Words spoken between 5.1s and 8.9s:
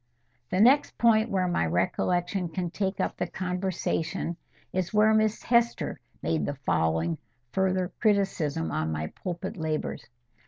Miss Hester made the following further criticism